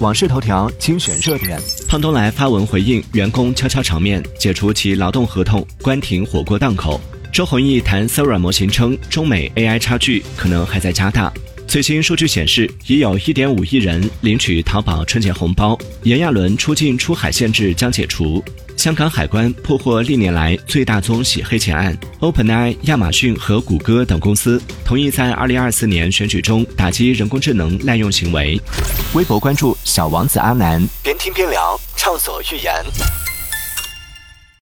[0.00, 1.60] 网视头条精选热点。
[1.88, 7.00] 胖东来发文回应员工悄悄场面，解除其劳动合同，关停火锅档口。
[7.32, 11.32] 周鸿祎谈 Sora 模型称，中美 AI 差距可能还在加大。
[11.66, 15.76] 最新数据显示，已有一点五亿人领取淘宝春节红包。
[16.04, 18.42] 炎亚纶出境出海限制将解除。
[18.78, 21.98] 香港海关破获历年来最大宗洗黑钱案。
[22.20, 28.56] OpenAI、亚马逊和谷歌等公司同意在二零二四年选举中打击人工智能滥用行为。
[29.14, 32.72] 微博关注小王子阿南，边听边聊，畅所欲言。